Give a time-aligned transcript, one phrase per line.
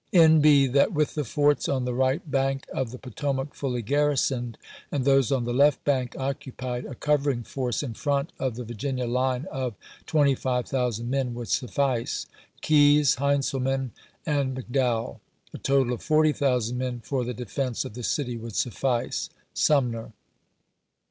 [0.13, 0.39] N.
[0.41, 4.57] B.— That with the forts on the right bank of the Potomac fully garrisoned,
[4.91, 8.63] and those on the left bank oc cupied, a covering force in front of the
[8.63, 9.75] Virginia line of
[10.07, 12.25] 25,000 m(m would suffice.
[12.61, 13.91] (Keyes, Heintzelman,
[14.25, 15.21] and Mc Dowell.)
[15.53, 20.13] A total of 40,000 men for the defense of the city would suffice, (Sumner.)